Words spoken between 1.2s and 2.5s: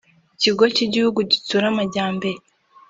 gitsura amajyambere